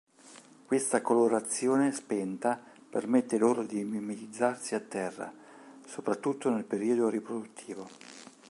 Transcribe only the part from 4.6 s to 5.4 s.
a terra,